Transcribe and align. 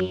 Damas 0.00 0.10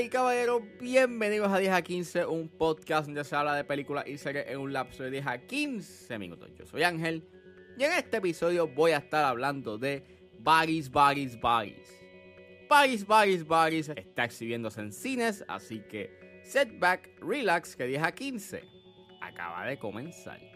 y 0.00 0.10
caballeros, 0.10 0.60
bienvenidos 0.78 1.50
a 1.50 1.56
10 1.56 1.72
a 1.72 1.80
15, 1.80 2.26
un 2.26 2.50
podcast 2.50 3.06
donde 3.06 3.24
se 3.24 3.34
habla 3.34 3.54
de 3.54 3.64
películas 3.64 4.06
y 4.06 4.18
series 4.18 4.48
en 4.48 4.58
un 4.58 4.74
lapso 4.74 5.02
de 5.02 5.12
10 5.12 5.26
a 5.26 5.38
15 5.38 6.18
minutos. 6.18 6.50
Yo 6.58 6.66
soy 6.66 6.82
Ángel 6.82 7.26
y 7.78 7.84
en 7.84 7.92
este 7.92 8.18
episodio 8.18 8.68
voy 8.68 8.90
a 8.90 8.98
estar 8.98 9.24
hablando 9.24 9.78
de 9.78 10.04
Bodies, 10.40 10.90
Bodies, 10.90 11.40
Bodies. 11.40 12.04
Bodies, 12.68 13.06
Bodies, 13.06 13.46
Bodies 13.46 13.88
está 13.88 14.24
exhibiéndose 14.24 14.82
en 14.82 14.92
cines, 14.92 15.42
así 15.48 15.80
que 15.88 16.42
setback, 16.44 17.18
relax, 17.22 17.74
que 17.74 17.86
10 17.86 18.02
a 18.02 18.12
15 18.12 18.62
acaba 19.22 19.64
de 19.64 19.78
comenzar. 19.78 20.51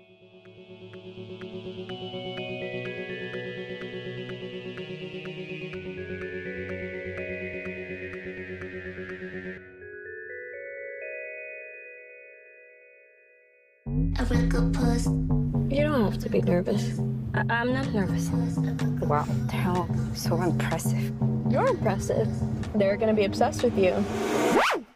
You 14.15 15.83
don't 15.83 16.05
have 16.05 16.19
to 16.19 16.29
be 16.31 16.41
nervous. 16.41 16.99
I- 17.35 17.45
I'm 17.51 17.73
not 17.73 17.93
nervous. 17.93 18.29
Wow, 19.03 19.25
they're 19.51 20.15
so 20.15 20.41
impressive. 20.41 21.13
You're 21.51 21.67
impressive. 21.69 22.29
They're 22.75 22.97
gonna 22.97 23.15
be 23.15 23.25
obsessed 23.25 23.63
with 23.65 23.77
you. 23.77 23.93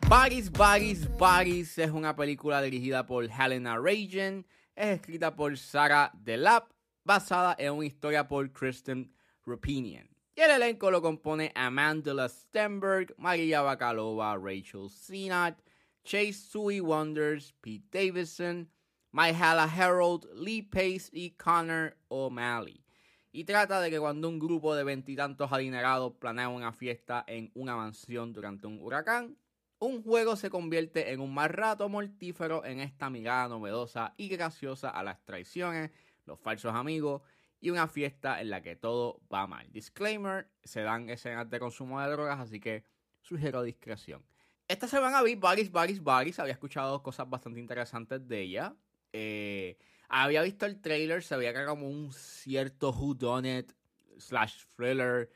Bodies, 0.09 0.49
Bodies, 0.51 1.07
Bodies 1.19 1.77
es 1.79 1.91
una 1.91 2.15
película 2.15 2.63
dirigida 2.63 3.07
por 3.07 3.25
Helena 3.29 3.77
Ragen, 3.79 4.45
es 4.77 5.01
escrita 5.01 5.35
por 5.35 5.57
Sarah 5.57 6.11
Delap, 6.15 6.71
basada 7.05 7.57
en 7.59 7.73
una 7.75 7.87
historia 7.87 8.27
por 8.29 8.49
Kristen 8.53 9.11
Rupinian. 9.45 10.09
Y 10.37 10.41
el 10.43 10.51
elenco 10.53 10.91
lo 10.91 11.03
compone 11.03 11.53
Amanda 11.55 12.29
Stenberg, 12.29 13.15
Maria 13.19 13.63
Bakalova, 13.63 14.37
Rachel 14.39 14.89
Sennott, 14.89 15.57
Chase 16.05 16.33
Sui 16.33 16.81
Wonders, 16.81 17.53
Pete 17.61 17.85
Davidson, 17.91 18.69
Myhala 19.13 19.65
Harold, 19.65 20.27
Lee 20.35 20.63
Pace 20.63 21.11
y 21.13 21.31
Connor 21.33 21.97
O'Malley. 22.09 22.85
Y 23.33 23.45
trata 23.45 23.81
de 23.81 23.91
que 23.91 24.01
cuando 24.01 24.29
un 24.29 24.39
grupo 24.39 24.75
de 24.75 24.85
veintitantos 24.85 25.53
adinerados 25.53 26.15
planea 26.15 26.49
una 26.49 26.73
fiesta 26.73 27.25
en 27.27 27.51
una 27.55 27.77
mansión 27.77 28.33
durante 28.33 28.67
un 28.67 28.81
huracán, 28.81 29.37
un 29.79 30.03
juego 30.03 30.37
se 30.37 30.51
convierte 30.51 31.13
en 31.13 31.21
un 31.21 31.33
más 31.33 31.51
rato 31.51 31.89
mortífero 31.89 32.65
en 32.65 32.81
esta 32.81 33.09
mirada 33.09 33.49
novedosa 33.49 34.15
y 34.17 34.29
graciosa 34.29 34.91
a 34.91 35.03
las 35.03 35.25
traiciones, 35.25 35.91
los 36.27 36.39
falsos 36.39 36.75
amigos 36.75 37.23
y 37.61 37.71
una 37.71 37.89
fiesta 37.89 38.41
en 38.41 38.51
la 38.51 38.63
que 38.63 38.77
todo 38.77 39.21
va 39.33 39.47
mal. 39.47 39.71
Disclaimer, 39.73 40.51
se 40.65 40.83
dan 40.83 41.09
escenas 41.09 41.49
de 41.49 41.59
consumo 41.59 42.01
de 42.01 42.11
drogas, 42.11 42.41
así 42.41 42.61
que 42.61 42.85
sugiero 43.23 43.63
discreción. 43.63 44.25
Esta 44.69 44.87
semana 44.87 45.23
vi 45.23 45.35
Baris, 45.35 45.71
Baris, 45.71 46.03
Baris, 46.03 46.39
había 46.39 46.53
escuchado 46.53 47.03
cosas 47.03 47.29
bastante 47.29 47.59
interesantes 47.59 48.27
de 48.27 48.41
ella. 48.41 48.77
Eh, 49.13 49.79
había 50.09 50.43
visto 50.43 50.67
el 50.67 50.81
trailer, 50.81 51.23
se 51.23 51.37
veía 51.37 51.53
que 51.53 51.59
era 51.59 51.69
como 51.69 51.89
un 51.89 52.13
cierto 52.13 52.91
whodunit 52.91 53.73
slash 54.19 54.65
thriller 54.77 55.31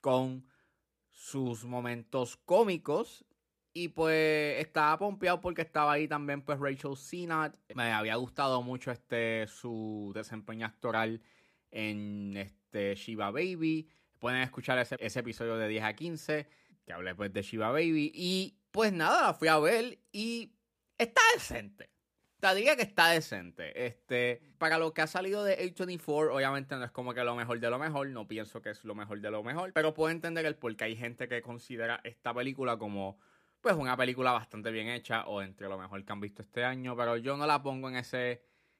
con 0.00 0.46
sus 1.10 1.64
momentos 1.64 2.36
cómicos. 2.36 3.24
Y 3.72 3.88
pues 3.88 4.60
estaba 4.60 4.98
pompeado 4.98 5.40
porque 5.40 5.62
estaba 5.62 5.92
ahí 5.92 6.08
también 6.08 6.42
pues 6.42 6.58
Rachel 6.58 6.96
Sennott. 6.96 7.56
Me 7.74 7.92
había 7.92 8.16
gustado 8.16 8.62
mucho 8.62 8.90
este 8.90 9.46
su 9.46 10.10
desempeño 10.14 10.66
actoral 10.66 11.22
en 11.70 12.36
este 12.36 12.96
Shiva 12.96 13.30
Baby. 13.30 13.88
Pueden 14.18 14.42
escuchar 14.42 14.78
ese, 14.78 14.96
ese 14.98 15.20
episodio 15.20 15.56
de 15.56 15.68
10 15.68 15.84
a 15.84 15.94
15 15.94 16.48
que 16.84 16.92
hablé 16.92 17.14
pues 17.14 17.32
de 17.32 17.42
Shiva 17.42 17.70
Baby. 17.70 18.10
Y 18.14 18.58
pues 18.72 18.92
nada, 18.92 19.28
la 19.28 19.34
fui 19.34 19.48
a 19.48 19.58
ver 19.58 19.98
y 20.12 20.52
está 20.98 21.20
decente. 21.34 21.90
Te 22.40 22.54
diría 22.54 22.76
que 22.76 22.82
está 22.82 23.08
decente. 23.08 23.86
Este, 23.86 24.40
para 24.58 24.78
lo 24.78 24.94
que 24.94 25.02
ha 25.02 25.06
salido 25.06 25.44
de 25.44 25.58
A24, 25.58 26.34
obviamente 26.34 26.74
no 26.76 26.84
es 26.84 26.90
como 26.90 27.12
que 27.12 27.22
lo 27.22 27.34
mejor 27.36 27.60
de 27.60 27.70
lo 27.70 27.78
mejor. 27.78 28.08
No 28.08 28.26
pienso 28.26 28.62
que 28.62 28.70
es 28.70 28.84
lo 28.84 28.94
mejor 28.94 29.20
de 29.20 29.30
lo 29.30 29.42
mejor. 29.42 29.72
Pero 29.74 29.94
puedo 29.94 30.10
entender 30.10 30.46
el 30.46 30.56
por 30.56 30.74
qué 30.76 30.84
hay 30.84 30.96
gente 30.96 31.28
que 31.28 31.42
considera 31.42 32.00
esta 32.04 32.32
película 32.32 32.78
como 32.78 33.18
pues 33.60 33.76
una 33.76 33.96
película 33.96 34.32
bastante 34.32 34.70
bien 34.70 34.88
hecha 34.88 35.26
o 35.26 35.42
entre 35.42 35.68
lo 35.68 35.78
mejor 35.78 36.04
que 36.04 36.12
han 36.12 36.20
visto 36.20 36.42
este 36.42 36.64
año, 36.64 36.96
pero 36.96 37.16
yo 37.16 37.36
no 37.36 37.46
la 37.46 37.62
pongo 37.62 37.88
en 37.88 37.96
ese, 37.96 38.32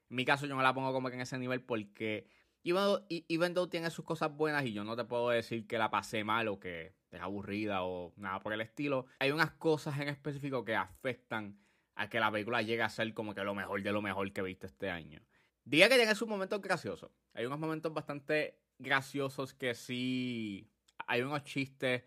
en 0.08 0.16
mi 0.16 0.24
caso 0.24 0.46
yo 0.46 0.54
no 0.54 0.62
la 0.62 0.72
pongo 0.72 0.92
como 0.92 1.08
que 1.08 1.16
en 1.16 1.20
ese 1.20 1.38
nivel 1.38 1.62
porque 1.62 2.26
even 2.64 2.82
though, 2.82 3.06
even 3.28 3.70
tiene 3.70 3.90
sus 3.90 4.04
cosas 4.04 4.34
buenas 4.34 4.64
y 4.64 4.72
yo 4.72 4.84
no 4.84 4.96
te 4.96 5.04
puedo 5.04 5.28
decir 5.30 5.66
que 5.66 5.78
la 5.78 5.90
pasé 5.90 6.24
mal 6.24 6.48
o 6.48 6.58
que 6.58 6.94
es 7.10 7.20
aburrida 7.20 7.82
o 7.82 8.14
nada 8.16 8.40
por 8.40 8.52
el 8.52 8.60
estilo, 8.60 9.06
hay 9.18 9.32
unas 9.32 9.50
cosas 9.52 9.98
en 9.98 10.08
específico 10.08 10.64
que 10.64 10.76
afectan 10.76 11.58
a 12.00 12.08
que 12.08 12.18
la 12.18 12.32
película 12.32 12.62
llegue 12.62 12.80
a 12.80 12.88
ser 12.88 13.12
como 13.12 13.34
que 13.34 13.44
lo 13.44 13.54
mejor 13.54 13.82
de 13.82 13.92
lo 13.92 14.00
mejor 14.00 14.32
que 14.32 14.40
he 14.40 14.44
visto 14.44 14.66
este 14.66 14.88
año. 14.88 15.20
Diría 15.64 15.86
que 15.90 15.96
tiene 15.96 16.14
sus 16.14 16.26
momentos 16.26 16.58
graciosos, 16.62 17.10
hay 17.34 17.44
unos 17.44 17.58
momentos 17.58 17.92
bastante 17.92 18.58
graciosos 18.78 19.52
que 19.52 19.74
sí, 19.74 20.66
hay 21.06 21.20
unos 21.20 21.44
chistes 21.44 22.04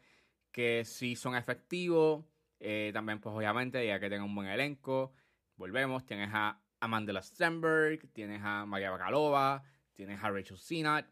que 0.51 0.83
sí 0.83 1.15
son 1.15 1.35
efectivos, 1.35 2.25
eh, 2.59 2.89
también, 2.91 3.19
pues 3.19 3.35
obviamente, 3.35 3.85
ya 3.85 3.99
que 3.99 4.09
tenga 4.09 4.23
un 4.23 4.33
buen 4.33 4.47
elenco, 4.47 5.13
volvemos, 5.57 6.03
tienes 6.07 6.31
a 6.33 6.59
Amanda 6.79 7.21
Stenberg, 7.21 8.11
tienes 8.13 8.41
a 8.43 8.65
Maria 8.65 8.89
Bakalova, 8.89 9.63
tienes 9.93 10.23
a 10.23 10.31
Rachel 10.31 10.57
Sennott, 10.57 11.05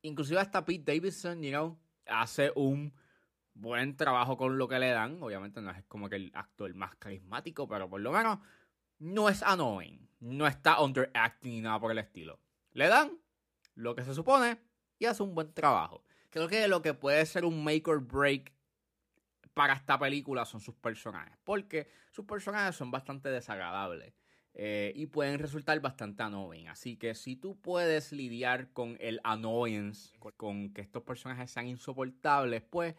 inclusive 0.00 0.40
hasta 0.40 0.64
Pete 0.64 0.94
Davidson, 0.94 1.42
you 1.42 1.50
know, 1.50 1.78
hace 2.06 2.52
un 2.56 2.94
buen 3.60 3.96
trabajo 3.96 4.36
con 4.36 4.58
lo 4.58 4.68
que 4.68 4.78
le 4.78 4.90
dan. 4.90 5.22
Obviamente 5.22 5.60
no 5.60 5.70
es 5.70 5.84
como 5.84 6.08
que 6.08 6.16
el 6.16 6.30
actor 6.34 6.72
más 6.74 6.94
carismático, 6.96 7.68
pero 7.68 7.88
por 7.88 8.00
lo 8.00 8.12
menos 8.12 8.38
no 8.98 9.28
es 9.28 9.42
annoying, 9.42 10.08
no 10.20 10.46
está 10.46 10.80
underacting 10.80 11.52
ni 11.52 11.60
nada 11.60 11.78
por 11.80 11.92
el 11.92 11.98
estilo. 11.98 12.40
Le 12.72 12.88
dan 12.88 13.18
lo 13.74 13.94
que 13.94 14.04
se 14.04 14.14
supone 14.14 14.58
y 14.98 15.06
hace 15.06 15.22
un 15.22 15.34
buen 15.34 15.52
trabajo. 15.52 16.04
Creo 16.30 16.48
que 16.48 16.68
lo 16.68 16.82
que 16.82 16.94
puede 16.94 17.24
ser 17.26 17.44
un 17.44 17.62
make 17.64 17.84
or 17.86 18.00
break 18.00 18.52
para 19.54 19.74
esta 19.74 19.98
película 19.98 20.44
son 20.44 20.60
sus 20.60 20.74
personajes, 20.74 21.36
porque 21.42 21.88
sus 22.12 22.24
personajes 22.24 22.76
son 22.76 22.90
bastante 22.90 23.28
desagradables 23.28 24.14
eh, 24.54 24.92
y 24.94 25.06
pueden 25.06 25.38
resultar 25.38 25.80
bastante 25.80 26.22
annoying. 26.22 26.68
Así 26.68 26.96
que 26.96 27.14
si 27.14 27.36
tú 27.36 27.60
puedes 27.60 28.12
lidiar 28.12 28.72
con 28.72 28.96
el 29.00 29.20
annoyance, 29.24 30.16
con 30.36 30.72
que 30.72 30.80
estos 30.80 31.02
personajes 31.02 31.50
sean 31.50 31.66
insoportables, 31.66 32.62
pues 32.62 32.94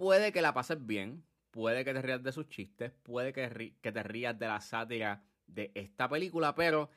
puede 0.00 0.32
que 0.32 0.40
la 0.40 0.54
pases 0.54 0.86
bien, 0.86 1.26
puede 1.50 1.84
que 1.84 1.92
te 1.92 2.00
rías 2.00 2.22
de 2.22 2.32
sus 2.32 2.48
chistes, 2.48 2.90
puede 3.02 3.34
que, 3.34 3.74
te 3.82 4.02
rías 4.02 4.38
de 4.38 4.46
la 4.46 4.58
sátira 4.62 5.22
de 5.46 5.72
esta 5.74 6.08
película, 6.08 6.54
pero 6.54 6.88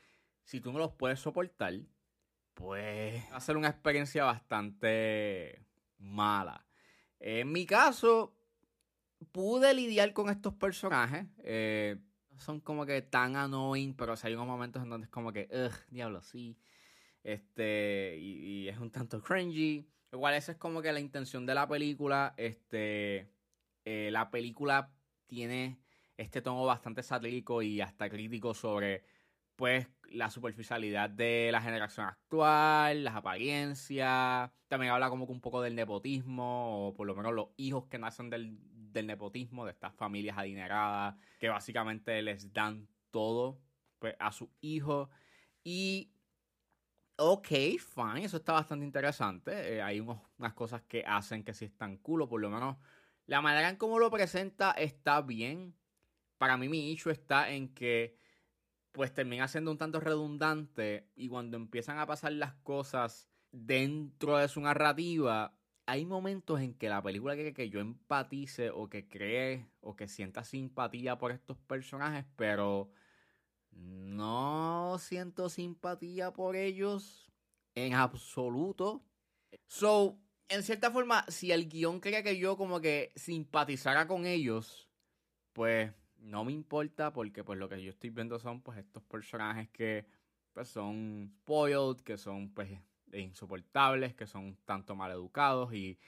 si 0.45 0.61
tú 0.61 0.71
no 0.71 0.79
los 0.79 0.93
puedes 0.93 1.19
soportar, 1.19 1.73
pues 2.53 3.21
va 3.29 3.35
a 3.35 3.41
ser 3.41 3.57
una 3.57 3.67
experiencia 3.67 4.23
bastante 4.23 5.65
mala. 5.97 6.65
En 7.19 7.51
mi 7.51 7.65
caso, 7.65 8.37
pude 9.33 9.73
lidiar 9.73 10.13
con 10.13 10.29
estos 10.29 10.53
personajes. 10.53 11.25
Eh, 11.39 11.97
son 12.37 12.61
como 12.61 12.85
que 12.85 13.01
tan 13.01 13.35
annoying, 13.35 13.95
pero 13.97 14.15
si 14.15 14.27
hay 14.27 14.35
unos 14.35 14.47
momentos 14.47 14.81
en 14.81 14.89
donde 14.89 15.05
es 15.07 15.11
como 15.11 15.33
que, 15.33 15.49
ugh, 15.51 15.91
diablo, 15.91 16.21
sí. 16.21 16.57
Este, 17.21 18.15
y, 18.17 18.69
es 18.69 18.77
un 18.77 18.91
tanto 18.91 19.21
cringy. 19.21 19.89
Igual 20.13 20.35
esa 20.35 20.51
es 20.51 20.57
como 20.59 20.81
que 20.83 20.93
la 20.93 20.99
intención 20.99 21.45
de 21.47 21.55
la 21.55 21.67
película. 21.67 22.35
Este, 22.37 23.31
eh, 23.83 24.09
la 24.11 24.29
película 24.29 24.91
tiene 25.25 25.79
este 26.17 26.41
tono 26.43 26.63
bastante 26.65 27.01
satírico 27.01 27.63
y 27.63 27.81
hasta 27.81 28.09
crítico 28.09 28.53
sobre, 28.53 29.03
pues, 29.55 29.87
la 30.11 30.29
superficialidad 30.29 31.09
de 31.09 31.49
la 31.51 31.61
generación 31.61 32.05
actual, 32.05 33.03
las 33.03 33.15
apariencias. 33.15 34.51
También 34.67 34.93
habla 34.93 35.09
como 35.09 35.25
que 35.25 35.31
un 35.31 35.41
poco 35.41 35.63
del 35.63 35.73
nepotismo, 35.73 36.89
o 36.89 36.93
por 36.93 37.07
lo 37.07 37.15
menos 37.15 37.33
los 37.33 37.47
hijos 37.57 37.87
que 37.87 37.97
nacen 37.97 38.29
del, 38.29 38.59
del 38.93 39.07
nepotismo, 39.07 39.65
de 39.65 39.71
estas 39.71 39.95
familias 39.95 40.37
adineradas, 40.37 41.15
que 41.39 41.49
básicamente 41.49 42.21
les 42.21 42.53
dan 42.53 42.87
todo 43.09 43.59
pues, 43.97 44.15
a 44.19 44.31
sus 44.31 44.49
hijos. 44.61 45.09
Y, 45.63 46.12
ok, 47.17 47.47
fine, 47.47 48.25
eso 48.25 48.37
está 48.37 48.53
bastante 48.53 48.85
interesante. 48.85 49.75
Eh, 49.75 49.81
hay 49.81 49.99
unas 49.99 50.53
cosas 50.53 50.81
que 50.83 51.03
hacen 51.05 51.43
que 51.43 51.53
sí 51.53 51.65
están 51.65 51.97
cool, 51.97 52.23
o 52.23 52.29
por 52.29 52.41
lo 52.41 52.49
menos 52.49 52.77
la 53.25 53.41
manera 53.41 53.69
en 53.69 53.77
cómo 53.77 53.99
lo 53.99 54.11
presenta 54.11 54.71
está 54.71 55.21
bien. 55.21 55.75
Para 56.37 56.57
mí 56.57 56.67
mi 56.69 56.91
issue 56.91 57.11
está 57.11 57.51
en 57.51 57.73
que 57.73 58.17
pues 58.91 59.13
termina 59.13 59.47
siendo 59.47 59.71
un 59.71 59.77
tanto 59.77 59.99
redundante 59.99 61.09
y 61.15 61.27
cuando 61.27 61.57
empiezan 61.57 61.97
a 61.99 62.05
pasar 62.05 62.33
las 62.33 62.53
cosas 62.55 63.29
dentro 63.51 64.37
de 64.37 64.47
su 64.47 64.61
narrativa, 64.61 65.57
hay 65.85 66.05
momentos 66.05 66.61
en 66.61 66.73
que 66.75 66.89
la 66.89 67.01
película 67.01 67.35
quiere 67.35 67.53
que 67.53 67.69
yo 67.69 67.79
empatice 67.79 68.69
o 68.69 68.89
que 68.89 69.07
cree 69.07 69.67
o 69.81 69.95
que 69.95 70.07
sienta 70.07 70.43
simpatía 70.43 71.17
por 71.17 71.31
estos 71.31 71.57
personajes, 71.57 72.25
pero 72.35 72.91
no 73.75 74.97
siento 74.99 75.49
simpatía 75.49 76.31
por 76.31 76.55
ellos 76.55 77.31
en 77.75 77.93
absoluto. 77.93 79.03
So, 79.67 80.19
en 80.49 80.63
cierta 80.63 80.91
forma, 80.91 81.25
si 81.27 81.51
el 81.51 81.67
guion 81.67 82.01
quería 82.01 82.23
que 82.23 82.37
yo 82.37 82.57
como 82.57 82.79
que 82.79 83.11
simpatizara 83.15 84.07
con 84.07 84.25
ellos, 84.25 84.89
pues 85.53 85.91
no 86.17 86.43
me 86.43 86.51
importa 86.51 87.11
porque 87.11 87.43
pues 87.43 87.59
lo 87.59 87.69
que 87.69 87.81
yo 87.81 87.89
estoy 87.89 88.09
viendo 88.09 88.39
son 88.39 88.61
pues 88.61 88.77
estos 88.77 89.03
personajes 89.03 89.69
que 89.69 90.05
pues 90.53 90.69
son 90.69 91.33
spoiled, 91.41 92.01
que 92.03 92.17
son 92.17 92.53
pues 92.53 92.69
insoportables, 93.11 94.15
que 94.15 94.27
son 94.27 94.57
tanto 94.65 94.95
mal 94.95 95.11
educados 95.11 95.73
y 95.73 95.99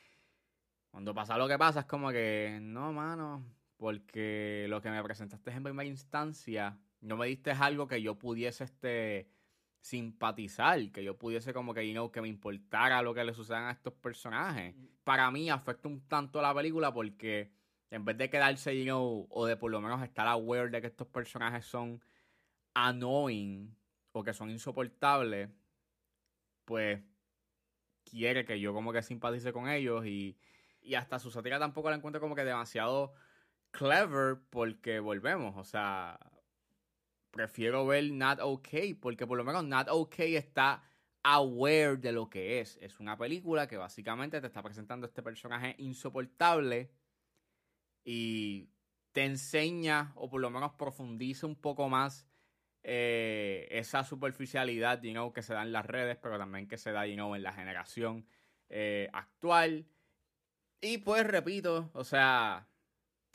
cuando 0.90 1.14
pasa 1.14 1.38
lo 1.38 1.48
que 1.48 1.58
pasa 1.58 1.82
es 1.82 1.86
como 1.86 2.12
que 2.12 2.60
no, 2.62 2.94
mano, 2.94 3.44
porque 3.78 4.66
lo 4.70 4.82
que 4.82 4.90
me 4.90 5.04
presentaste 5.04 5.52
en 5.52 5.64
primera 5.64 5.90
instancia 5.90 6.80
no 7.06 7.18
me 7.18 7.28
diste 7.28 7.52
algo 7.52 7.88
que 7.88 8.02
yo 8.02 8.18
pudiese 8.18 8.64
este 8.64 9.30
simpatizar, 9.80 10.92
que 10.92 11.04
yo 11.04 11.18
pudiese 11.18 11.54
como 11.54 11.74
que, 11.74 11.88
you 11.88 11.94
know, 11.94 12.12
que 12.12 12.22
me 12.22 12.28
importara 12.28 13.04
lo 13.04 13.14
que 13.14 13.24
le 13.24 13.34
sucedan 13.34 13.66
a 13.66 13.72
estos 13.72 13.94
personajes. 13.94 14.76
Para 15.04 15.30
mí 15.30 15.50
afecta 15.50 15.88
un 15.88 16.02
tanto 16.08 16.42
la 16.42 16.56
película 16.56 16.92
porque 16.92 17.52
en 17.92 18.04
vez 18.04 18.18
de 18.18 18.30
quedarse, 18.32 18.76
you 18.76 18.86
know, 18.86 19.28
o 19.30 19.46
de 19.46 19.56
por 19.58 19.70
lo 19.70 19.80
menos 19.82 20.02
estar 20.02 20.28
aware 20.28 20.72
de 20.72 20.82
que 20.82 20.88
estos 20.88 21.08
personajes 21.08 21.66
son 21.66 22.02
annoying 22.74 23.78
o 24.12 24.24
que 24.24 24.34
son 24.34 24.50
insoportables, 24.50 25.50
pues 26.66 27.04
quiere 28.04 28.46
que 28.46 28.60
yo 28.60 28.74
como 28.74 28.92
que 28.92 29.04
simpatice 29.04 29.54
con 29.54 29.70
ellos 29.70 30.06
y, 30.08 30.40
y 30.82 30.96
hasta 30.96 31.20
su 31.20 31.30
sátira 31.30 31.60
tampoco 31.60 31.92
la 31.92 31.98
encuentro 31.98 32.20
como 32.20 32.36
que 32.36 32.44
demasiado 32.44 33.14
clever 33.70 34.40
porque 34.50 35.00
volvemos, 35.00 35.56
o 35.58 35.64
sea, 35.64 36.20
prefiero 37.36 37.86
ver 37.86 38.12
Not 38.12 38.40
Okay, 38.42 38.94
porque 38.94 39.28
por 39.28 39.38
lo 39.38 39.44
menos 39.44 39.66
Not 39.66 39.90
Okay 39.90 40.38
está 40.38 40.82
aware 41.22 41.98
de 41.98 42.14
lo 42.14 42.30
que 42.30 42.62
es. 42.62 42.78
Es 42.82 43.00
una 43.00 43.18
película 43.18 43.68
que 43.68 43.78
básicamente 43.78 44.40
te 44.40 44.48
está 44.48 44.64
presentando 44.64 45.06
este 45.06 45.22
personaje 45.22 45.76
insoportable 45.78 46.90
y 48.06 48.70
te 49.12 49.26
enseña, 49.26 50.14
o 50.16 50.30
por 50.30 50.40
lo 50.40 50.50
menos 50.50 50.74
profundiza 50.74 51.46
un 51.46 51.56
poco 51.56 51.90
más 51.90 52.26
eh, 52.84 53.68
esa 53.72 54.04
superficialidad, 54.04 55.02
you 55.02 55.12
know, 55.12 55.34
que 55.34 55.42
se 55.42 55.54
da 55.54 55.64
en 55.64 55.74
las 55.74 55.86
redes, 55.86 56.18
pero 56.22 56.38
también 56.38 56.68
que 56.68 56.78
se 56.78 56.92
da, 56.92 57.06
you 57.06 57.16
know, 57.16 57.36
en 57.36 57.44
la 57.44 57.52
generación 57.52 58.26
eh, 58.70 59.10
actual. 59.12 59.88
Y 60.80 61.00
pues 61.00 61.26
repito, 61.28 61.90
o 61.94 62.04
sea, 62.04 62.70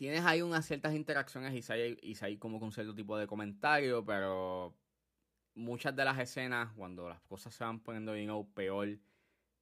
tienes 0.01 0.25
ahí 0.25 0.41
unas 0.41 0.65
ciertas 0.65 0.95
interacciones 0.95 1.53
y 1.53 2.17
hay 2.25 2.39
como 2.39 2.59
con 2.59 2.73
cierto 2.73 2.95
tipo 2.95 3.19
de 3.19 3.27
comentario, 3.27 4.03
pero 4.03 4.75
muchas 5.55 5.95
de 5.95 6.07
las 6.07 6.19
escenas, 6.19 6.73
cuando 6.75 7.07
las 7.07 7.21
cosas 7.21 7.53
se 7.53 7.65
van 7.65 7.81
poniendo 7.81 8.17
you 8.17 8.25
know, 8.25 8.51
peor 8.55 8.99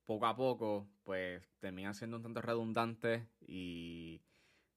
poco 0.06 0.26
a 0.26 0.36
poco, 0.36 0.88
pues 1.02 1.42
terminan 1.58 1.92
siendo 1.92 2.18
un 2.18 2.22
tanto 2.22 2.40
redundantes 2.40 3.26
y 3.40 4.22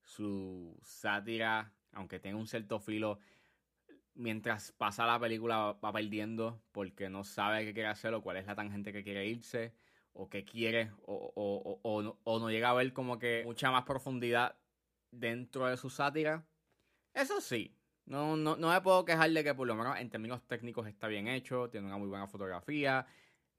su 0.04 0.75
sátira, 0.81 1.72
aunque 1.92 2.19
tenga 2.19 2.40
un 2.40 2.48
cierto 2.48 2.80
filo, 2.80 3.19
mientras 4.16 4.72
pasa 4.72 5.06
la 5.06 5.19
película 5.19 5.74
va 5.74 5.94
perdiendo 5.94 6.60
porque 6.72 7.08
no 7.08 7.24
sabe 7.24 7.66
qué 7.66 7.74
quiere 7.75 7.90
hacer 7.90 8.16
o 8.16 8.24
cuál 8.24 8.38
es 8.38 8.48
la 8.48 8.56
tangente 8.56 8.92
que 8.92 9.04
quiere 9.04 9.28
irse 9.28 9.75
o 10.13 10.28
qué 10.28 10.44
quiere 10.44 10.90
o, 11.06 11.31
o, 11.36 12.19
o 12.24 12.40
no 12.40 12.50
llega 12.50 12.72
a 12.72 12.74
ver 12.74 12.94
como 12.94 13.19
que 13.19 13.44
mucha 13.46 13.69
más 13.69 13.84
profundidad 13.84 14.56
dentro 15.12 15.68
de 15.68 15.78
su 15.78 15.90
sátira. 15.90 16.46
Eso 17.13 17.42
sí, 17.42 17.78
no, 18.06 18.36
no, 18.36 18.56
no 18.56 18.69
me 18.69 18.81
puedo 18.81 19.06
quejar 19.06 19.31
de 19.31 19.44
que 19.44 19.54
por 19.54 19.68
lo 19.68 19.75
menos 19.75 19.98
en 20.00 20.10
términos 20.10 20.46
técnicos 20.48 20.88
está 20.88 21.08
bien 21.08 21.28
hecho, 21.28 21.69
tiene 21.69 21.88
una 21.88 21.98
muy 21.98 22.08
buena 22.08 22.28
fotografía. 22.28 23.06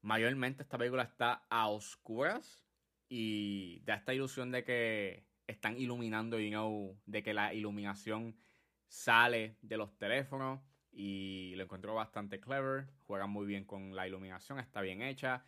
Mayormente 0.00 0.62
esta 0.62 0.78
película 0.78 1.04
está 1.04 1.44
a 1.48 1.68
oscuras 1.68 2.64
y 3.08 3.80
da 3.84 3.94
esta 3.94 4.14
ilusión 4.14 4.50
de 4.50 4.64
que 4.64 5.26
están 5.46 5.76
iluminando, 5.78 6.38
you 6.38 6.50
know, 6.50 6.98
de 7.06 7.22
que 7.22 7.34
la 7.34 7.54
iluminación 7.54 8.36
sale 8.88 9.56
de 9.62 9.76
los 9.76 9.96
teléfonos 9.96 10.60
y 10.90 11.54
lo 11.56 11.64
encuentro 11.64 11.94
bastante 11.94 12.40
clever. 12.40 12.88
Juegan 13.06 13.30
muy 13.30 13.46
bien 13.46 13.64
con 13.64 13.94
la 13.94 14.06
iluminación, 14.06 14.58
está 14.58 14.80
bien 14.80 15.02
hecha. 15.02 15.44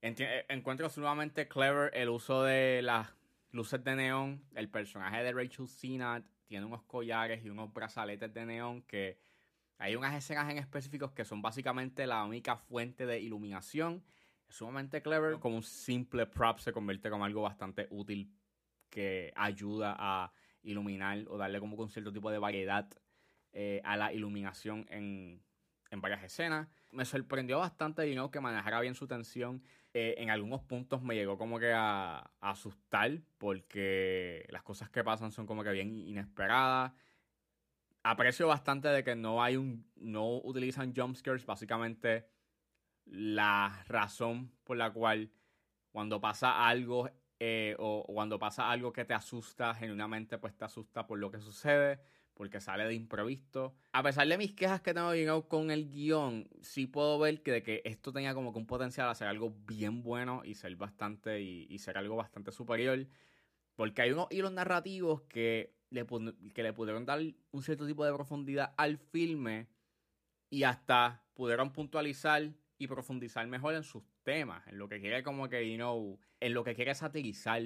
encuentro 0.00 0.88
sumamente 0.88 1.48
clever 1.48 1.90
el 1.94 2.08
uso 2.08 2.42
de 2.42 2.80
las 2.82 3.08
luces 3.52 3.82
de 3.82 3.96
neón. 3.96 4.44
El 4.54 4.68
personaje 4.68 5.22
de 5.22 5.32
Rachel 5.32 5.68
Sennott 5.68 6.24
tiene 6.46 6.66
unos 6.66 6.82
collares 6.84 7.44
y 7.44 7.50
unos 7.50 7.72
brazaletes 7.72 8.32
de 8.32 8.46
neón 8.46 8.82
que 8.82 9.18
hay 9.78 9.96
unas 9.96 10.14
escenas 10.14 10.50
en 10.50 10.58
específicos 10.58 11.12
que 11.12 11.24
son 11.24 11.40
básicamente 11.40 12.06
la 12.06 12.24
única 12.24 12.56
fuente 12.56 13.06
de 13.06 13.20
iluminación. 13.20 14.04
Es 14.48 14.56
sumamente 14.56 15.00
clever. 15.00 15.38
Como 15.38 15.56
un 15.56 15.62
simple 15.62 16.26
prop 16.26 16.58
se 16.58 16.72
convierte 16.72 17.08
como 17.08 17.24
algo 17.24 17.42
bastante 17.42 17.86
útil 17.90 18.34
que 18.90 19.32
ayuda 19.36 19.96
a 19.98 20.32
iluminar 20.62 21.24
o 21.28 21.38
darle 21.38 21.60
como 21.60 21.76
un 21.76 21.88
cierto 21.88 22.12
tipo 22.12 22.30
de 22.30 22.38
variedad 22.38 22.90
eh, 23.52 23.80
a 23.84 23.96
la 23.96 24.12
iluminación 24.12 24.86
en, 24.90 25.42
en 25.90 26.00
varias 26.00 26.22
escenas. 26.22 26.68
Me 26.92 27.04
sorprendió 27.04 27.58
bastante 27.58 28.10
know, 28.12 28.30
que 28.30 28.40
manejara 28.40 28.80
bien 28.80 28.94
su 28.94 29.06
tensión 29.06 29.62
eh, 29.92 30.14
en 30.18 30.30
algunos 30.30 30.62
puntos 30.62 31.02
me 31.02 31.16
llegó 31.16 31.36
como 31.36 31.58
que 31.58 31.72
a, 31.72 32.30
asustar 32.40 33.10
porque 33.38 34.46
las 34.50 34.62
cosas 34.62 34.88
que 34.88 35.02
pasan 35.02 35.32
son 35.32 35.46
como 35.46 35.64
que 35.64 35.72
bien 35.72 35.90
inesperadas. 35.90 36.92
Aprecio 38.02 38.46
bastante 38.46 38.88
de 38.88 39.04
que 39.04 39.14
no 39.16 39.42
hay 39.42 39.56
un. 39.56 39.86
no 39.96 40.38
utilizan 40.38 40.94
jumpscares. 40.94 41.44
Básicamente, 41.44 42.26
la 43.06 43.84
razón 43.88 44.52
por 44.64 44.76
la 44.76 44.92
cual 44.92 45.30
cuando 45.90 46.20
pasa 46.20 46.66
algo 46.66 47.10
eh, 47.40 47.74
o 47.78 48.04
cuando 48.06 48.38
pasa 48.38 48.70
algo 48.70 48.92
que 48.92 49.04
te 49.04 49.14
asusta, 49.14 49.74
genuinamente, 49.74 50.38
pues 50.38 50.56
te 50.56 50.64
asusta 50.64 51.06
por 51.06 51.18
lo 51.18 51.30
que 51.30 51.40
sucede 51.40 52.00
porque 52.40 52.58
sale 52.58 52.86
de 52.86 52.94
improviso. 52.94 53.74
A 53.92 54.02
pesar 54.02 54.26
de 54.26 54.38
mis 54.38 54.54
quejas 54.54 54.80
que 54.80 54.94
tengo 54.94 55.46
con 55.46 55.70
el 55.70 55.90
guion, 55.90 56.48
sí 56.62 56.86
puedo 56.86 57.18
ver 57.18 57.42
que, 57.42 57.52
de 57.52 57.62
que 57.62 57.82
esto 57.84 58.14
tenía 58.14 58.32
como 58.32 58.54
que 58.54 58.58
un 58.58 58.66
potencial 58.66 59.10
a 59.10 59.14
ser 59.14 59.28
algo 59.28 59.54
bien 59.66 60.02
bueno 60.02 60.40
y 60.42 60.54
ser 60.54 60.74
bastante 60.74 61.42
y, 61.42 61.78
ser 61.78 61.98
algo 61.98 62.16
bastante 62.16 62.50
superior. 62.50 63.06
Porque 63.74 64.00
hay 64.00 64.12
unos 64.12 64.28
hilos 64.30 64.52
narrativos 64.52 65.20
que 65.28 65.74
le, 65.90 66.06
que 66.54 66.62
le 66.62 66.72
pudieron 66.72 67.04
dar 67.04 67.20
un 67.50 67.62
cierto 67.62 67.86
tipo 67.86 68.06
de 68.06 68.14
profundidad 68.14 68.72
al 68.78 68.96
filme 68.96 69.68
y 70.48 70.62
hasta 70.62 71.22
pudieron 71.34 71.74
puntualizar 71.74 72.54
y 72.78 72.86
profundizar 72.86 73.46
mejor 73.48 73.74
en 73.74 73.82
sus 73.82 74.02
temas, 74.22 74.66
en 74.66 74.78
lo 74.78 74.88
que 74.88 74.98
quiere 74.98 75.22
como 75.22 75.50
que, 75.50 75.70
you 75.70 75.76
know, 75.76 76.18
en 76.40 76.54
lo 76.54 76.64
que 76.64 76.74
quiere 76.74 76.94
satirizar. 76.94 77.60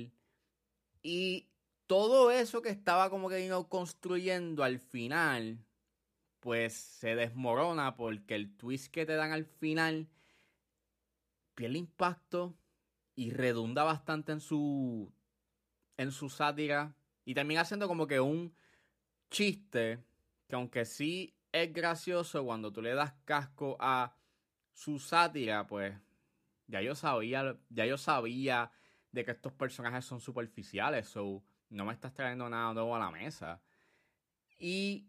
Y 1.00 1.53
todo 1.87 2.31
eso 2.31 2.62
que 2.62 2.71
estaba 2.71 3.11
como 3.11 3.29
que 3.29 3.50
construyendo 3.69 4.64
al 4.64 4.79
final, 4.79 5.64
pues 6.41 6.75
se 6.75 7.14
desmorona 7.14 7.97
porque 7.97 8.35
el 8.35 8.57
twist 8.57 8.93
que 8.93 9.07
te 9.07 9.14
dan 9.14 9.33
al 9.33 9.45
final 9.45 10.09
pierde 11.55 11.79
impacto 11.79 12.57
y 13.14 13.31
redunda 13.31 13.85
bastante 13.85 14.33
en 14.33 14.41
su 14.41 15.12
en 15.97 16.11
su 16.11 16.29
sátira 16.29 16.97
y 17.25 17.35
termina 17.35 17.61
haciendo 17.61 17.87
como 17.87 18.07
que 18.07 18.21
un 18.21 18.55
chiste 19.31 20.03
que 20.49 20.57
aunque 20.57 20.85
sí 20.85 21.37
es 21.53 21.73
gracioso 21.73 22.45
cuando 22.45 22.73
tú 22.73 22.83
le 22.83 22.95
das 22.95 23.14
casco 23.25 23.76
a 23.79 24.17
su 24.73 24.99
sátira, 24.99 25.67
pues 25.67 25.95
ya 26.67 26.83
yo 26.83 26.95
sabía, 26.95 27.57
ya 27.71 27.87
yo 27.87 27.97
sabía 27.97 28.73
de 29.12 29.25
que 29.25 29.31
estos 29.31 29.53
personajes 29.53 30.05
son 30.05 30.21
superficiales, 30.21 31.09
so 31.09 31.45
no 31.68 31.85
me 31.85 31.92
estás 31.92 32.12
trayendo 32.12 32.49
nada 32.49 32.73
nuevo 32.75 32.94
a 32.94 32.99
la 32.99 33.11
mesa. 33.11 33.61
Y, 34.59 35.09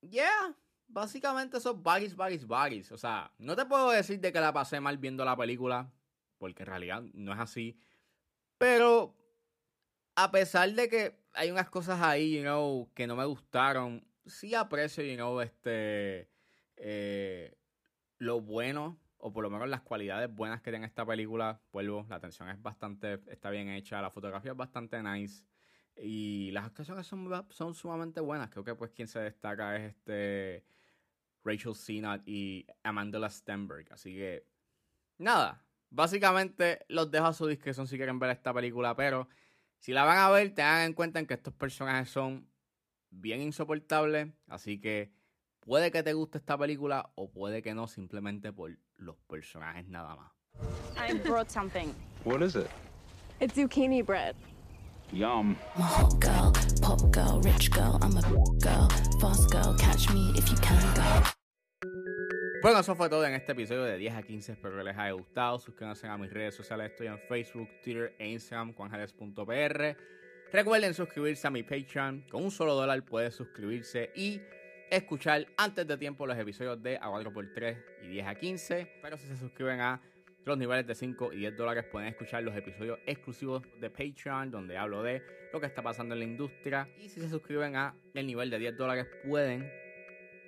yeah, 0.00 0.54
básicamente 0.86 1.60
son 1.60 1.82
bugs, 1.82 2.16
bugs, 2.16 2.46
bugs. 2.46 2.92
O 2.92 2.98
sea, 2.98 3.32
no 3.38 3.54
te 3.54 3.66
puedo 3.66 3.90
decir 3.90 4.20
de 4.20 4.32
que 4.32 4.40
la 4.40 4.52
pasé 4.52 4.80
mal 4.80 4.98
viendo 4.98 5.24
la 5.24 5.36
película, 5.36 5.92
porque 6.38 6.62
en 6.62 6.68
realidad 6.68 7.02
no 7.12 7.32
es 7.32 7.38
así. 7.38 7.78
Pero, 8.58 9.16
a 10.16 10.30
pesar 10.30 10.72
de 10.72 10.88
que 10.88 11.20
hay 11.34 11.50
unas 11.50 11.70
cosas 11.70 12.00
ahí, 12.00 12.36
you 12.36 12.42
know, 12.42 12.90
que 12.94 13.06
no 13.06 13.14
me 13.14 13.24
gustaron, 13.24 14.04
sí 14.26 14.54
aprecio, 14.54 15.04
you 15.04 15.16
know, 15.16 15.40
este, 15.40 16.28
eh, 16.76 17.56
lo 18.18 18.40
bueno, 18.40 18.98
o 19.18 19.32
por 19.32 19.42
lo 19.42 19.50
menos 19.50 19.68
las 19.68 19.82
cualidades 19.82 20.32
buenas 20.32 20.62
que 20.62 20.70
tiene 20.70 20.86
esta 20.86 21.04
película. 21.04 21.60
Vuelvo, 21.72 22.06
la 22.08 22.16
atención 22.16 22.48
es 22.48 22.60
bastante, 22.60 23.20
está 23.28 23.50
bien 23.50 23.68
hecha, 23.68 24.00
la 24.00 24.10
fotografía 24.10 24.52
es 24.52 24.56
bastante 24.56 25.02
nice. 25.02 25.44
Y 26.00 26.50
las 26.52 26.66
actuaciones 26.66 27.06
son, 27.06 27.46
son 27.50 27.74
sumamente 27.74 28.20
buenas. 28.20 28.50
Creo 28.50 28.64
que 28.64 28.74
pues 28.74 28.90
quien 28.92 29.08
se 29.08 29.20
destaca 29.20 29.76
es 29.76 29.94
este 29.94 30.64
Rachel 31.44 31.74
Sennott 31.74 32.22
y 32.26 32.66
Amanda 32.82 33.28
Stenberg. 33.28 33.92
Así 33.92 34.14
que, 34.14 34.46
nada. 35.18 35.64
Básicamente 35.90 36.84
los 36.88 37.10
dejo 37.10 37.26
a 37.26 37.32
su 37.32 37.46
discreción 37.46 37.86
si 37.86 37.96
quieren 37.96 38.18
ver 38.18 38.30
esta 38.30 38.52
película. 38.52 38.94
Pero 38.94 39.28
si 39.78 39.92
la 39.92 40.04
van 40.04 40.18
a 40.18 40.30
ver, 40.30 40.54
tengan 40.54 40.82
en 40.82 40.92
cuenta 40.92 41.24
que 41.24 41.34
estos 41.34 41.54
personajes 41.54 42.10
son 42.10 42.48
bien 43.10 43.40
insoportables. 43.40 44.28
Así 44.46 44.80
que 44.80 45.12
Puede 45.68 45.90
que 45.90 46.02
te 46.02 46.14
guste 46.14 46.38
esta 46.38 46.56
película 46.56 47.10
o 47.14 47.28
puede 47.28 47.60
que 47.60 47.74
no, 47.74 47.88
simplemente 47.88 48.54
por 48.54 48.74
los 48.96 49.16
personajes 49.28 49.86
nada 49.86 50.16
más. 50.16 50.32
I 50.96 51.18
brought 51.18 51.50
something. 51.50 51.92
What 52.24 52.40
is 52.40 52.56
it? 52.56 52.68
It's 53.38 53.54
zucchini 53.54 54.02
bread. 54.02 54.34
Yum. 55.12 55.56
I'm 55.74 55.80
a 55.80 55.82
hot 55.82 56.20
girl, 56.20 56.52
pop 56.82 57.00
girl, 57.10 57.40
rich 57.42 57.70
girl. 57.70 57.98
I'm 58.02 58.16
a 58.16 58.22
girl, 58.60 58.88
fast 59.20 59.50
girl. 59.50 59.74
Catch 59.78 60.10
me 60.12 60.32
if 60.36 60.50
you 60.50 60.56
can, 60.58 60.80
girl. 60.94 61.22
Bueno, 62.60 62.80
eso 62.80 62.94
fue 62.94 63.08
todo 63.08 63.24
en 63.24 63.34
este 63.34 63.52
episodio 63.52 63.84
de 63.84 63.96
10 63.96 64.14
a 64.16 64.22
15. 64.22 64.52
Espero 64.52 64.76
que 64.76 64.84
les 64.84 64.98
haya 64.98 65.12
gustado. 65.12 65.58
Suscríbanse 65.58 66.08
a 66.08 66.18
mis 66.18 66.30
redes 66.30 66.54
sociales. 66.54 66.90
Estoy 66.90 67.06
en 67.06 67.18
Facebook, 67.20 67.68
Twitter 67.82 68.14
e 68.18 68.28
Instagram, 68.28 68.74
juanjales.pr. 68.74 69.96
Recuerden 70.52 70.92
suscribirse 70.92 71.46
a 71.46 71.50
mi 71.50 71.62
Patreon. 71.62 72.26
Con 72.30 72.44
un 72.44 72.50
solo 72.50 72.74
dólar 72.74 73.02
puedes 73.04 73.34
suscribirse 73.34 74.10
y 74.14 74.40
escuchar 74.90 75.46
antes 75.56 75.86
de 75.86 75.96
tiempo 75.96 76.26
los 76.26 76.36
episodios 76.36 76.82
de 76.82 76.96
A 76.96 77.08
4x3 77.08 77.76
y 78.02 78.08
10 78.08 78.26
a 78.26 78.34
15. 78.34 78.92
Pero 79.02 79.16
si 79.16 79.26
se 79.26 79.36
suscriben 79.36 79.80
a 79.80 80.02
los 80.48 80.58
niveles 80.58 80.86
de 80.86 80.94
5 80.94 81.32
y 81.32 81.36
10 81.36 81.56
dólares 81.56 81.84
pueden 81.84 82.08
escuchar 82.08 82.42
los 82.42 82.56
episodios 82.56 82.98
exclusivos 83.06 83.62
de 83.80 83.90
Patreon 83.90 84.50
donde 84.50 84.78
hablo 84.78 85.02
de 85.02 85.22
lo 85.52 85.60
que 85.60 85.66
está 85.66 85.82
pasando 85.82 86.14
en 86.14 86.20
la 86.20 86.24
industria. 86.24 86.88
Y 86.98 87.08
si 87.08 87.20
se 87.20 87.28
suscriben 87.28 87.76
a 87.76 87.94
el 88.14 88.26
nivel 88.26 88.50
de 88.50 88.58
10 88.58 88.76
dólares 88.76 89.06
pueden 89.24 89.70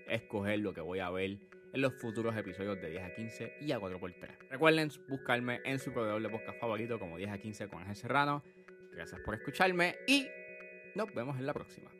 escoger 0.09 0.59
lo 0.61 0.73
que 0.73 0.81
voy 0.81 1.01
a 1.01 1.11
ver 1.11 1.39
en 1.73 1.81
los 1.81 1.95
futuros 1.95 2.37
episodios 2.37 2.81
de 2.81 2.91
10 2.91 3.05
a 3.05 3.15
15 3.15 3.57
y 3.61 3.73
a 3.73 3.79
4x3. 3.79 4.49
Recuerden 4.51 4.91
buscarme 5.09 5.61
en 5.65 5.79
su 5.79 5.93
proveedor 5.93 6.23
de 6.23 6.29
podcast 6.29 6.59
favorito 6.59 6.99
como 6.99 7.17
10 7.17 7.31
a 7.31 7.39
15 7.39 7.69
con 7.69 7.81
Ángel 7.81 7.97
Serrano. 7.97 8.43
Gracias 8.93 9.21
por 9.21 9.35
escucharme 9.35 9.97
y 10.07 10.27
nos 10.95 11.13
vemos 11.15 11.39
en 11.39 11.47
la 11.47 11.53
próxima. 11.53 11.91